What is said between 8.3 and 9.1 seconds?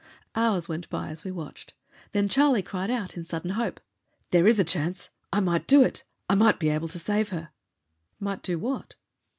do what?"